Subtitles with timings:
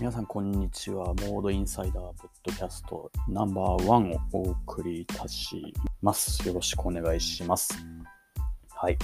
[0.00, 1.08] 皆さんこんにちは。
[1.08, 6.48] モードインサイダーポッドキャストナンバーワンをお送りいたします。
[6.48, 7.74] よろしくお願いします。
[8.70, 8.96] はい。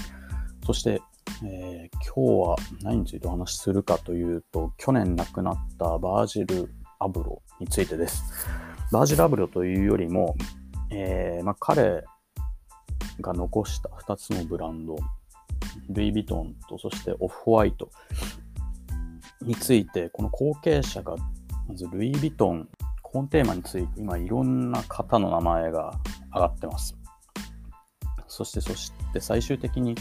[0.64, 1.03] そして、
[1.45, 8.49] えー、今日は何についてお話しするかというと、去年亡くなったバージル・アブロについてです。
[8.91, 10.35] バージル・アブロというよりも、
[10.91, 12.05] えー、まあ、彼
[13.21, 14.97] が残した2つのブランド、
[15.91, 17.91] ルイ・ヴィトンとそしてオフホワイト
[19.43, 21.17] について、この後継者が、
[21.69, 22.69] まずルイ・ヴィトン、
[23.03, 25.95] このテーマについて今いろんな方の名前が
[26.35, 26.97] 上がってます。
[28.29, 29.95] そして、そして最終的に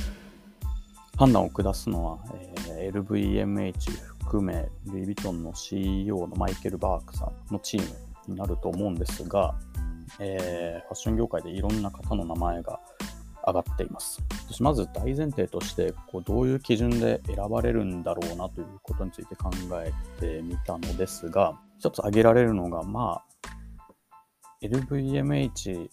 [1.17, 2.19] 判断を下すのは、
[2.75, 3.73] えー、LVMH
[4.23, 9.55] 含め、ルイ・ヴィトンの CEO のマイケル・バークさんのチームになると思うんですが、
[10.19, 12.79] えー、ファッション業界でいろんな方の名前が
[13.45, 14.21] 上がっています。
[14.59, 23.23] まず大前提としてこうどういう基準で選ばれるんだろうなということについて考えてみたのですが、一つ挙げられるのが、まあ、
[24.61, 25.89] LVMH、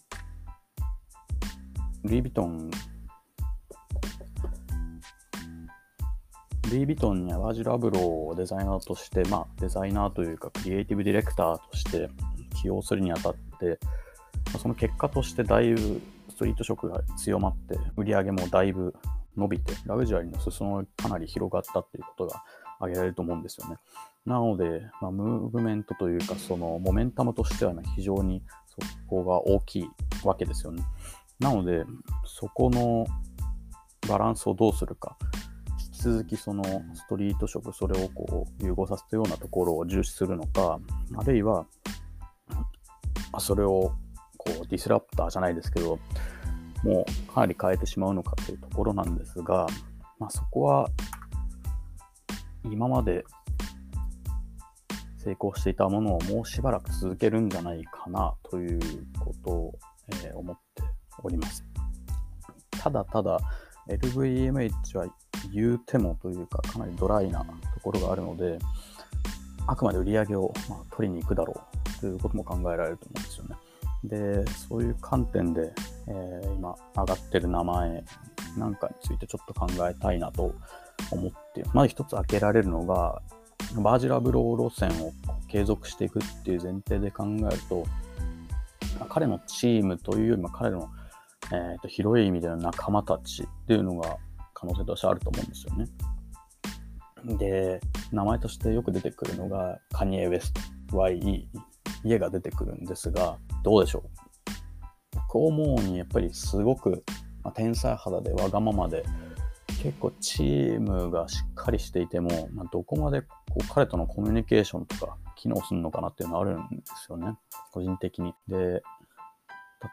[2.04, 2.70] ルイ・ヴィトン、
[6.70, 12.08] ルイ・ヴィトンにはバージル・アブローをデザイナーとして、まあ、デザイナーというか、クリエイティブディレクターとして
[12.60, 13.78] 起用するにあたって、
[14.58, 16.00] その結果としてだいぶ
[16.32, 18.94] ストリート色が強まって、売り上げもだいぶ
[19.36, 22.42] 伸びて、ラグジュアリーの裾野がかなり広がったっていうことが
[22.78, 23.76] 挙げられると思うんですよね。
[24.24, 29.88] なので、まあ、ムーブメントというか、そのモメンタムとしてはね非常にそこが大きい
[30.24, 30.82] わけですよね。
[31.38, 31.84] なので、
[32.24, 33.06] そこの
[34.08, 35.16] バランスをどうするか、
[35.78, 40.78] 引き続きそのストリート色、それをこう融合させたようなところを重視するのか、
[41.16, 41.66] あるいは、
[43.38, 43.92] それを
[44.44, 45.98] こうディスラプターじゃないですけど、
[46.82, 49.66] もうかなり変えてしまうのかというところなんですが、
[50.18, 50.88] まあ、そこは
[52.64, 53.24] 今まで
[55.18, 58.80] 成功していたものをもうしばらく続けるんじゃないかなという
[59.20, 59.78] ことを、
[60.08, 60.82] えー、思って
[61.22, 61.64] おります。
[62.70, 63.38] ただただ
[63.88, 65.06] LVMH は
[65.52, 67.46] 言うてもというかかなりドライなと
[67.80, 68.58] ころがあるので
[69.66, 71.60] あくまで売り上げを、まあ、取りに行くだろ
[71.96, 73.56] うということも考えられると思うんですよね。
[74.04, 75.72] で、そういう観点で、
[76.08, 78.04] えー、今上がってる名前
[78.56, 80.54] なんかについてちょっと考えたいなと
[81.10, 83.22] 思って、まず一つ挙げられるのが、
[83.76, 85.12] バージラブロー路線を
[85.48, 87.84] 継続していくっていう前提で考えると、
[88.98, 90.90] まあ彼のチームというよりも彼の、
[91.52, 94.16] えー、と広い意味での仲間たちっていうのが
[94.52, 95.86] 可能性としてあると思うんですよね。
[97.38, 97.80] で、
[98.10, 100.60] 名前としてよく出てくるのがカニエ・ウェスト、
[100.96, 101.46] YE、
[102.04, 104.10] 家が出てくるんですが、どうでしょう？
[105.32, 107.04] 僕思うにやっぱりすごく、
[107.42, 109.04] まあ、天才肌でわがままで
[109.82, 117.34] 結構チームがしっかりしていても、まあ、どこまでこう彼とのコミュニケーションとか機能するのかなっていうのはあるんですよね
[117.72, 118.34] 個人的に。
[118.46, 118.82] で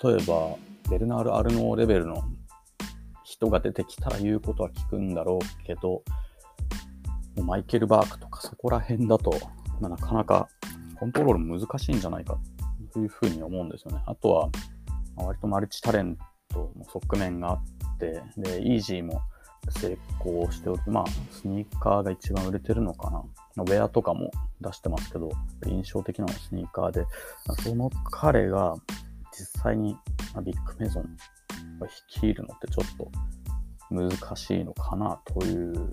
[0.03, 0.56] 例えば
[0.91, 2.22] ベルナール・アルノーレベルの
[3.24, 6.03] 人が出てきたら言うことは聞くんだろうけど
[7.44, 9.31] マイケル・バークとかそこら辺だと、
[9.80, 10.50] まあ、なかなか
[10.99, 12.37] コントロール難しいんじゃないか
[12.93, 14.03] というふうに思うんですよね。
[14.05, 14.49] あとは、
[15.15, 16.17] 割とマルチタレン
[16.49, 19.21] トの側面があって、で、イージーも
[19.69, 20.81] 成功しておる。
[20.87, 23.23] まあ、スニーカーが一番売れてるのかな。
[23.57, 25.29] ウェアとかも出してますけど、
[25.67, 27.05] 印象的なのはスニーカーで、
[27.63, 28.75] その彼が
[29.31, 29.95] 実際に
[30.43, 31.03] ビッグメゾン
[31.81, 33.11] を率いるのってちょっと
[33.89, 35.91] 難しいのかなという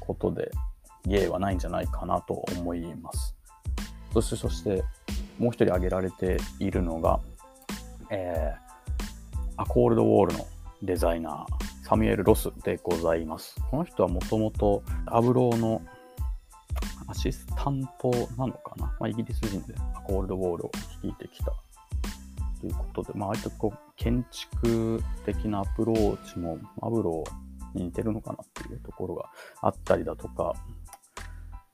[0.00, 0.50] ことで、
[1.06, 3.33] 芸はないんじゃないかなと思います。
[4.14, 4.84] そして、そして、
[5.38, 7.20] もう一人挙げられているのが、
[8.10, 10.46] えー、アコールドウォールの
[10.82, 13.56] デザイナー、サミュエル・ロスでございます。
[13.70, 15.82] この人はもともとアブローの
[17.06, 20.70] アシスタントなのかな、まあ、イギリス人でアコールドウォールを
[21.02, 21.52] 率いてきた
[22.60, 29.28] ということで、まあ、割とこう建築的なアプローチもアブローに似てるのかなっていうところが
[29.60, 30.54] あったりだとか、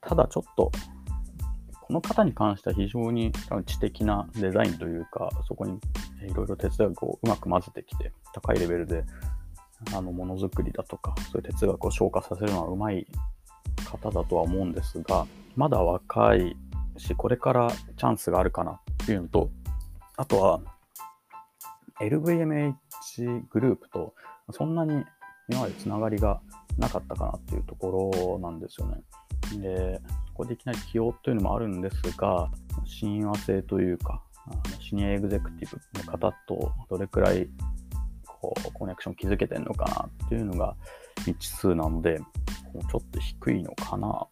[0.01, 0.73] ただちょっと
[1.91, 3.33] この方に関しては非常に
[3.67, 5.81] 知的なデザインというか、そこに
[6.25, 9.03] いろいろ哲学をうまく混ぜてきて、高いレベルで
[9.93, 13.09] あのものづくりだとか、そういう哲学を消化させるのはうまい
[13.91, 15.27] 方だとは思うんですが、
[15.57, 16.57] まだ若い
[16.97, 19.51] し、これからチャンスがあるかなっていうのと、
[20.17, 20.61] あとは
[22.01, 22.75] LVMH
[23.51, 24.15] グループと
[24.53, 25.05] そんなに
[25.49, 26.41] 今までつながりが
[26.79, 29.03] なかったかなっていうところなんですよね。
[29.61, 30.01] で、
[30.41, 32.51] こできない起用というのもあるんですが、
[32.85, 34.23] 親和性というか、
[34.81, 37.49] シニアエグゼクティブの方とどれくらい
[38.25, 40.75] こうコネクション築けてるのかなっていうのが
[41.19, 42.27] 未知数なので、も
[42.81, 44.27] うちょっと低いのかな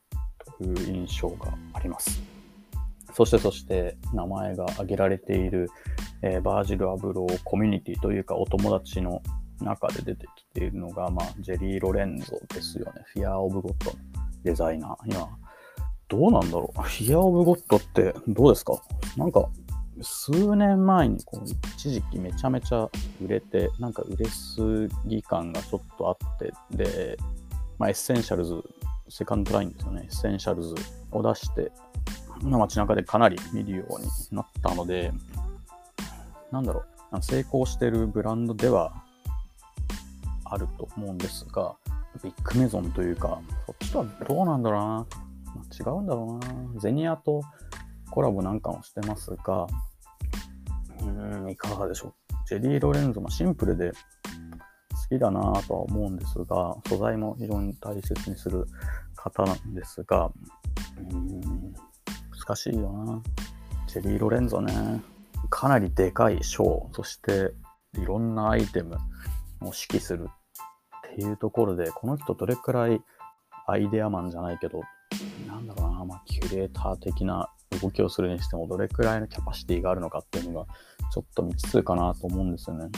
[0.59, 2.21] という印象があります。
[3.13, 5.69] そしてそして名前が挙げられている、
[6.23, 9.23] えー、バージル・アブローコミュニティというかお友達の
[9.61, 13.03] 中で出てきているのが、まあ、ジェリー・ロレンゾですよね。
[13.13, 13.97] フィアー・オブ・ゴッドの
[14.45, 14.97] デザイナー。
[15.07, 15.29] 今、
[16.09, 16.83] どうなんだろう。
[16.83, 18.81] フィア・オブ・ゴッドってどうですか？
[19.17, 19.49] なんか、
[20.01, 21.45] 数年前にこう
[21.77, 22.89] 一時期めちゃめちゃ
[23.23, 27.19] 売れて、なんか売れすぎ感がちょっとあって、で、
[27.79, 28.63] まあ、エッセンシャルズ、
[29.09, 30.03] セカンドラインですよね。
[30.05, 30.75] エッセンシャルズ
[31.11, 31.73] を出して、
[32.43, 35.13] 街中でかなり見るようになったので、
[36.53, 39.03] なんだろう、成功してるブランドでは
[40.45, 41.75] あると思うんですが、
[42.23, 45.07] ビッグメゾンというか、そっちとはどうなんだろうな。
[45.79, 46.81] 違うんだろうな。
[46.81, 47.43] ゼニアと
[48.11, 49.67] コラボなんかもしてますが、
[51.01, 52.15] うーん、いかがでしょう。
[52.47, 53.97] ジェリー・ロレンゾもシンプルで好
[55.09, 58.67] きだなとは思うんですが、素材も非常に大切にする
[59.15, 61.75] 方なんですが、うーん、
[62.33, 63.23] 難しいよな。
[63.87, 65.03] ジェリー・ロレンゾね、
[65.51, 67.53] かなりでかいショー、そして
[67.95, 68.99] いろんなアイテムを
[69.67, 73.03] 指揮するっていうところで、この人どれくらい
[73.67, 74.83] アイデアマンじゃないけど、
[76.39, 77.49] キュレーター的な
[77.83, 80.67] 動きをするにしても、どれくらいのキャパシティがあるのかっていうのが、
[81.13, 82.89] ちょっと未知数かなと思うんですよね。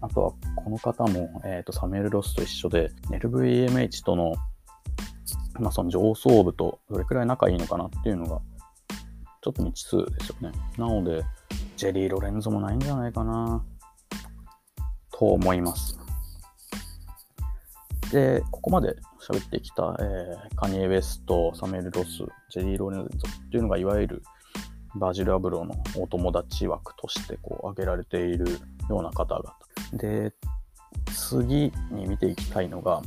[0.00, 4.34] あとは、この方も、えっ、ー、と、サメル・ロスと一緒で、LVMH との、
[5.58, 8.40] まあ、その上層部とどれくらい仲いいのかなっていうのが、
[9.42, 10.52] ちょっと未知数ですよね。
[10.78, 11.22] なので、
[11.76, 13.62] ジェリー・ロレンゾもないんじゃないかな、
[15.12, 15.98] と思います。
[18.10, 24.22] で、ここまで喋ってきた、えー、カニエ・ウェスト、サメル・ロス、ジェリー・ロレンゾっていうのが、いわゆる
[24.96, 28.58] バージル・アブローのお友達枠としてこう挙げられている
[28.88, 29.54] ような方々。
[29.92, 30.32] で、
[31.14, 33.02] 次に見ていきたいのが、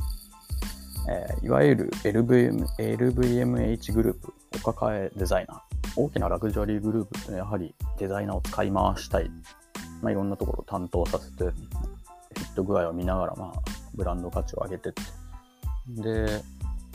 [1.08, 5.60] えー、いわゆる LVM LVMH グループお抱えデザイナー。
[5.96, 9.30] 大きなラグジュアリーグループってやはりデザイナーを使い回したい。
[10.02, 13.62] まあ、いろんなところを担当させて、フィット具合を見ながら、まあ、
[13.94, 15.02] ブランド価値を上げてって、
[15.88, 16.42] で、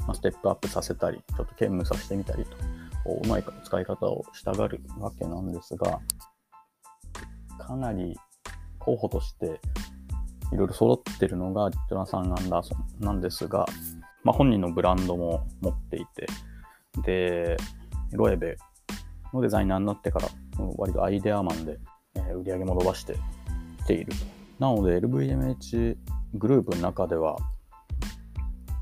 [0.07, 2.51] まあ、ステップアップさせたり、ちょっと兼務させてみたりと、
[3.03, 5.99] こううまい使い方をしたがるわけなんですが、
[7.57, 8.17] かなり
[8.79, 9.61] 候補として
[10.51, 13.65] いろいろ揃ってるのがジョナサン・アンダーソンなんですが、
[14.23, 16.27] まあ、本人のブランドも持っていて、
[17.03, 17.57] で、
[18.11, 18.57] ロエベ
[19.33, 20.29] のデザイナーになってから、
[20.77, 21.79] 割とアイデアマンで、
[22.15, 23.15] え売り上げも伸ばして
[23.77, 24.17] きていると。
[24.59, 25.97] なので、LVMH
[26.33, 27.37] グループの中では、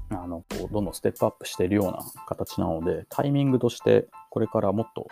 [0.09, 5.07] あの、こう、どんどんステップアップしているような形なので、タイミングとして、これからもっと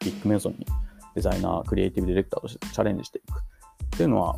[0.00, 0.66] ビッグメゾンに
[1.14, 4.36] デザイナー、クリエイティブディレクターとしてチャレンジしていくっていうのは、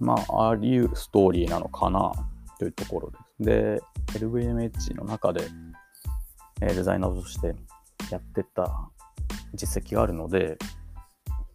[0.00, 2.12] まあ、あり得るストーリーなのかな
[2.58, 3.20] というところです。
[3.40, 3.82] で、
[4.18, 5.46] LVMH の中で、
[6.60, 7.54] えデザイナーとして
[8.10, 8.90] やってた
[9.54, 10.58] 実績があるので、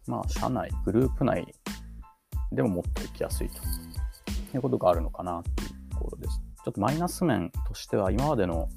[0.07, 1.54] まあ、社内、グループ内
[2.51, 3.57] でも持っていきやすいと
[4.56, 6.44] いうことがあるのかなというところです。
[6.65, 8.67] ちょっとマイナス面としては、今までの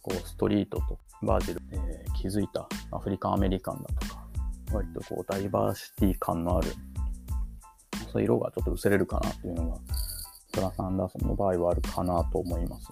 [0.00, 4.24] こうストリートとバージル、えー、気づいたアフリカンアメリカンだとか、
[4.72, 6.68] 割とこうダイバーシティ感のある、
[8.12, 9.78] そういう色がちょっと薄れるかなというのが、
[10.52, 12.88] トランス・アンダーソンの場合はあるかなと思います。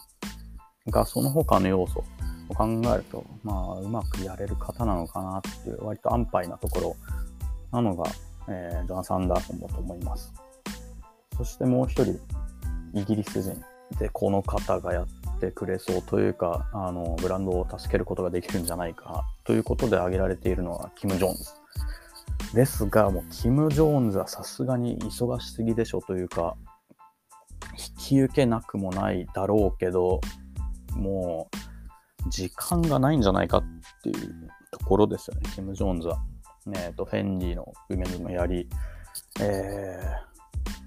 [0.91, 2.03] が、その他の要素
[2.49, 6.97] を考えると、まあ、うまくやれる方なのかなっていう、割と安牌なところ
[7.71, 8.11] なのが、
[8.49, 10.33] えー、ジョナサン・アンダーソンだと思います。
[11.37, 12.19] そしてもう一人、
[12.95, 13.63] イギリス人
[13.99, 15.07] で、この方がやっ
[15.41, 21.51] てくれそうというか、あの、ブランドを助けることができるんじゃないかということで挙げられているのは、キム・ジョーンズ。
[22.55, 26.57] ですが、もう、キム・ジョーンズはさすがに忙しすぎでしょというか、
[27.73, 30.21] 引き受けなくもないだろうけど、
[30.95, 31.49] も
[32.27, 33.65] う、時間がないんじゃないかっ
[34.03, 36.19] ていうところですよね、キム・ジョーンズは。
[36.69, 38.69] え、ー、と、フェンディのウメンズもやり、
[39.41, 40.01] え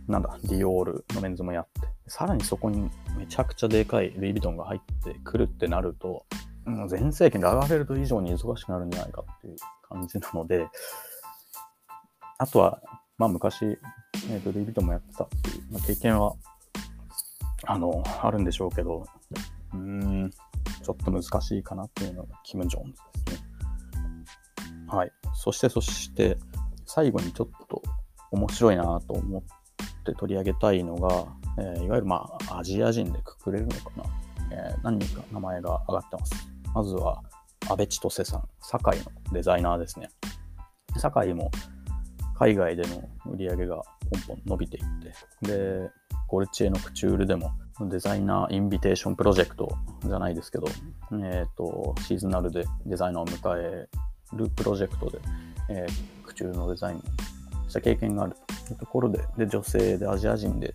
[0.07, 6.25] ー、なんだ、ディオールのメンズもやって、さらにそこにめちゃくちゃでかいルイ・ヴィトンが入ってくるってなると、
[6.65, 9.55] う、全盛期ラガフェルト以上に忙しくなるんじゃないかっていう
[9.87, 10.67] 感じなので、
[12.37, 12.81] あとは、
[13.17, 16.33] まあ昔、えーと、ルイ・ヴィトンもやってたっていう、まあ、経験は、
[17.65, 19.05] あの、あるんでしょうけど、
[19.73, 20.31] うん、
[20.83, 23.47] ちょっと難しいかなっていうのがキム・ジョーンズですね。
[24.87, 25.11] はい。
[25.33, 26.37] そして、そして、
[26.85, 27.81] 最後にちょっと
[28.31, 31.27] 面白いなと思って取り上げたいのが、
[31.59, 34.03] えー、いわゆるまあアジア人でくくれるのかな、
[34.51, 36.33] えー、何人か名前が挙がってます。
[36.73, 37.23] まずは、
[37.69, 40.09] 安倍千歳さん、堺のデザイナーですね。
[40.97, 41.51] 堺も
[42.37, 44.83] 海外での売り上げがポンポン伸びていっ
[45.41, 45.89] て、で、
[46.27, 50.67] ゴルチエのクチュールでもデザイナーインビテーションプロジェクトじゃないですけど、
[51.11, 53.87] えっ、ー、と、シーズナルでデザイナーを迎え
[54.33, 55.19] るプロジェクトで、
[55.69, 57.01] えー、空中のデザインを
[57.69, 58.35] した経験がある
[58.67, 60.73] というところで、で、女性でアジア人で、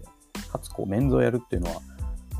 [0.52, 1.80] かつこうメンズをやるっていうのは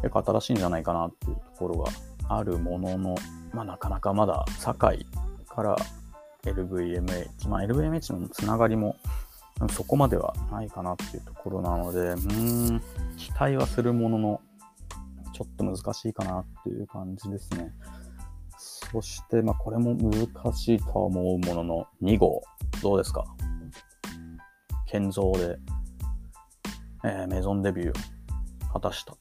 [0.02, 1.90] 結構新しいんじゃないかなっていうところが
[2.28, 3.14] あるものの、
[3.52, 5.06] まあ、なかなかまだ堺
[5.48, 5.76] から
[6.44, 8.96] LVMH、まあ、LVMH のつながりも
[9.70, 12.82] そこまではないかなっていうところなので、うーん、
[13.16, 14.40] 期待はするものの、
[15.34, 17.72] ちょっと難しいかなっていう感じですね。
[18.58, 22.42] そして、まあ、これも難しいとは思うものの、2号、
[22.82, 23.24] どうですか？
[24.86, 25.58] 建造で、
[27.04, 29.16] えー、メゾンデビューを果たした。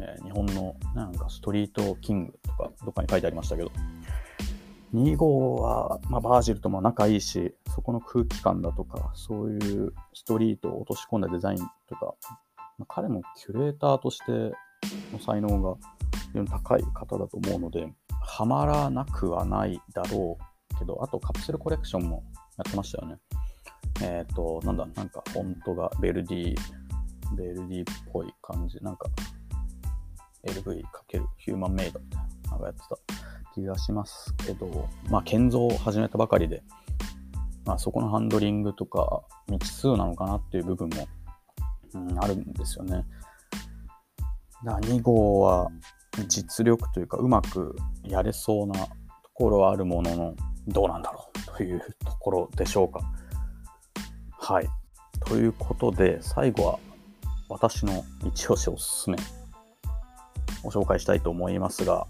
[0.00, 3.70] えー、日本のなんかストリートキングとか、どっかに書いてありましたけど、
[4.94, 11.58] 2号は、まあ、バージルとも仲いいし、そこの空気感だとか、そういうストリートを落とし込んだデザイン
[11.88, 12.14] とか、
[12.78, 14.32] まあ、彼もキュレーターとして
[15.12, 15.76] の才能が
[16.28, 22.22] 非常に高い方だと思うので、はまらなくはないだろうけど、あとカプセルコレクションも
[22.56, 23.18] やってましたよね。
[24.02, 26.56] えっ、ー、と、なんだ、なんかフォントがベルディ、
[27.36, 29.08] ベルディっぽい感じ、なんか
[30.46, 30.82] LV×
[31.38, 33.24] ヒューマンメイドみたいな、なんかやってた。
[33.54, 36.64] 気がしますけど、まあ、建造を始めたばかりで、
[37.64, 41.08] まあ、そこのハンドリングとか未知数なのかなっていう部分も、
[41.94, 43.04] うん、あるんですよね。
[44.64, 45.70] だ2号は
[46.26, 48.88] 実力というかうまくやれそうなと
[49.34, 50.34] ころはあるものの
[50.66, 53.00] どうなんだろうというところでしょうか。
[54.30, 54.68] はい。
[55.20, 56.78] ということで最後は
[57.48, 59.16] 私の一押しおすすめ
[60.62, 62.06] を紹介したいと思いますが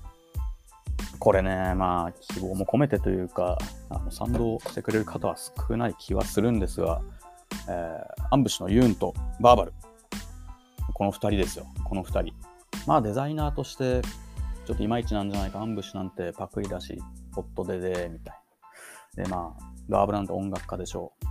[1.25, 3.57] これね、まあ、希望も込めてというか、
[3.88, 7.00] あの賛同してくれる方は少ない気はするんですが、
[7.67, 9.73] えー、アンブシのユーンとバーバル。
[10.93, 12.35] この2人ですよ、この2人。
[12.87, 14.03] まあ、デザイナーとして、
[14.67, 17.00] ちょっといまいちなんじゃないか、アンブシなんてパクリだし、
[17.35, 18.37] ホットでで、みたい
[19.17, 19.25] な。
[19.25, 21.26] で、まあ、バーブランド音楽家でしょう、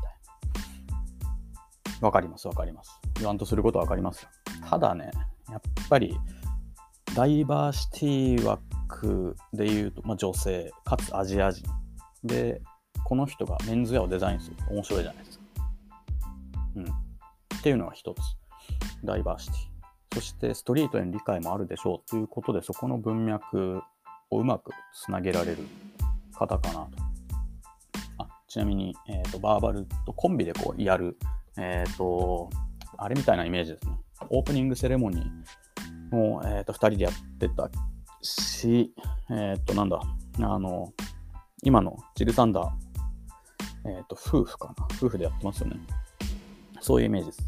[2.01, 2.99] わかります、わかります。
[3.15, 4.27] 言わんとすることはわかります。
[4.69, 5.11] ただね、
[5.49, 6.17] やっぱり、
[7.15, 8.59] ダイバーシティは
[8.93, 11.67] クで言うと、まあ、女性、かつアジア人。
[12.23, 12.61] で、
[13.03, 15.45] この人がメンズウェアをデザインする面白いじゃないですか。
[16.75, 16.85] うん。
[16.85, 18.17] っていうのが一つ。
[19.03, 19.57] ダイバーシティ。
[20.15, 23.81] そしてストリートへの理解もあるでしょうということで、そこの文脈
[24.29, 25.57] をうまくつなげられる
[26.33, 26.89] 方かなと。
[28.19, 31.17] あちなみに、えーと、バーバルとコンビでこうやる、
[31.57, 32.49] えっ、ー、と、
[32.97, 33.97] あれみたいなイメージですね。
[34.29, 37.69] オープニングセレモニーも、えーと、2人でやってた
[38.21, 38.93] し、
[39.29, 39.99] えー、っと、なんだ、
[40.39, 40.93] あの、
[41.63, 42.69] 今のジルサンダー、
[43.85, 44.85] えー、っと、夫婦かな？
[44.95, 45.77] 夫婦でやってますよね。
[46.79, 47.39] そういうイメージです。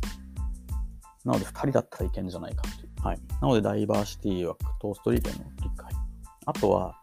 [1.24, 2.90] なので、2人だったらいけんじゃないかっていう。
[3.02, 3.20] はい。
[3.42, 5.92] なので、ダイバーシティ枠とストリートへの理解。
[6.46, 6.96] あとは、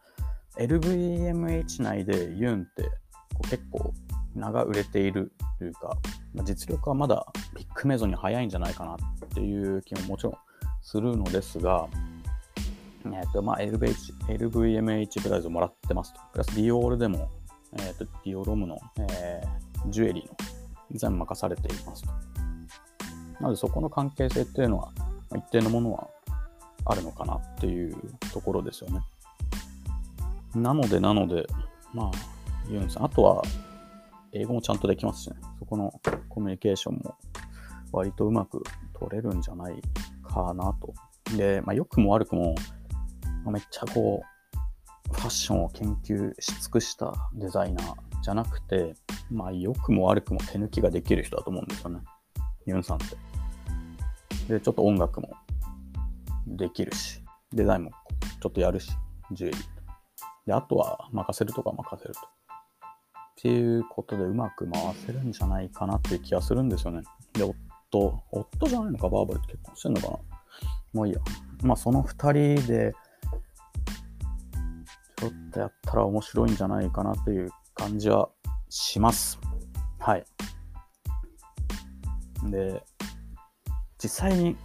[0.58, 3.94] LVMH 内でユンってこう結構
[4.34, 5.96] 名が売れているというか、
[6.34, 8.98] ま、実力はまだビッグメゾンに早いんじゃないかなっ
[9.34, 10.34] ていう気ももちろん
[10.82, 11.88] するのですが、
[13.06, 16.20] えっ、と、まあ、LVH、LVMH プライズをもらってますと。
[16.32, 17.28] プラス、ディオールでも、
[17.78, 18.78] えっ、と、ディオロムの、
[19.10, 20.36] えー、ジュエリーの
[20.90, 22.10] デザイン任されていますと。
[23.40, 24.92] なので、そこの関係性っていうのは、
[25.34, 26.06] 一定のものは
[26.84, 27.96] あるのかなっていう
[28.32, 29.00] ところですよね。
[30.54, 31.46] なので、なので、
[31.92, 32.10] まあ、
[32.70, 33.42] ユンさん、あとは、
[34.32, 35.92] 英語もちゃんとできますしね、そこの
[36.32, 37.16] コミュニケーションも
[37.92, 38.62] 割とうまく
[38.94, 39.74] 取れるんじゃない
[40.22, 40.94] かなと。
[41.36, 42.54] で、まあ、良くも悪くも、
[43.46, 44.22] めっちゃこ
[45.10, 48.94] う、ファッションを研究し尽くしたデザイナーじゃなくて、
[49.30, 52.00] まあ、良くも悪くも手抜きができる人だと思うんですよね。
[52.64, 53.16] ユンさんって。
[54.54, 55.36] で、ちょっと音楽も
[56.46, 57.22] できるし、
[57.52, 57.90] デザインも
[58.40, 58.90] ちょっとやるし、
[59.32, 59.62] ジュエリー。
[60.46, 62.20] で、あとは任せるとか任せると。
[63.42, 67.02] っていうことでうまく回せるんじゃないかなっていう気がするんですよね。
[67.32, 70.18] で、夫、夫じゃないのか、バーバルって結婚してんのかな
[70.92, 71.20] もういいや。
[71.64, 72.92] まあ、その2人で
[75.16, 78.28] ちょっとやったら面白いんじゃないかなという感じは
[78.68, 79.40] します。
[79.98, 80.24] はい。
[82.48, 82.84] で、
[83.98, 84.56] 実際に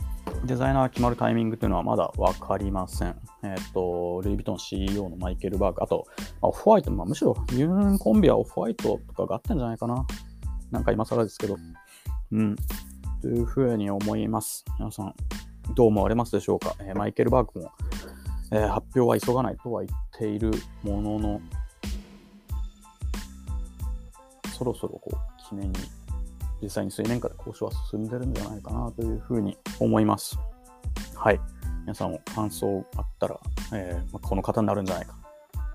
[0.46, 3.20] デザイナー決まるタイミングというのはまだ分かりません。
[3.44, 6.06] えっ、ー、と、ルイ・ヴィトン CEO のマイケル・バーグ、あと、
[6.42, 10.06] オフホワイト、まあ、むしろユーンコンビはオフホワイトとかがあったんじゃないかな。
[10.72, 11.58] なんか今更ですけど。
[12.32, 12.56] うん。
[13.22, 14.64] というふうに思います。
[14.80, 15.16] 皆さん、
[15.76, 16.76] どう思われますでしょうか？
[16.80, 17.72] えー、マイケル・バーグも
[18.52, 20.52] えー、発表は急がないとは言っている
[20.84, 21.42] ものの、
[24.58, 25.80] そろそろこう記念に
[26.62, 30.38] 実際に水面下で交渉は進んでるんじゃないかなというふうに思います。
[31.16, 31.40] はい。
[31.82, 33.40] 皆さんも感想あったら、
[33.74, 35.16] えーまあ、この方になるんじゃないか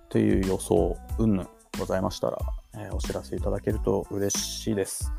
[0.08, 1.48] という予想、うんぬん
[1.78, 2.38] ございましたら、
[2.74, 5.10] えー、お知らせいただけると嬉しいです。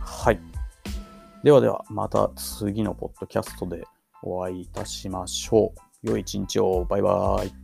[0.00, 0.40] はい。
[1.44, 3.84] ではでは、また次のポッドキャストで
[4.22, 6.08] お会いいたしましょう。
[6.08, 6.84] 良い一日を。
[6.84, 7.61] バイバーイ。